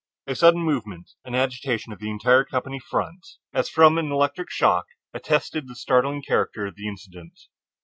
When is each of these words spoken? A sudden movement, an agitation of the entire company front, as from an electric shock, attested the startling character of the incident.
A 0.25 0.33
sudden 0.33 0.61
movement, 0.63 1.11
an 1.25 1.35
agitation 1.35 1.93
of 1.93 1.99
the 1.99 2.09
entire 2.09 2.43
company 2.43 2.79
front, 2.79 3.23
as 3.53 3.69
from 3.69 3.99
an 3.99 4.11
electric 4.11 4.49
shock, 4.49 4.87
attested 5.13 5.67
the 5.67 5.75
startling 5.75 6.23
character 6.23 6.65
of 6.65 6.75
the 6.75 6.87
incident. 6.87 7.37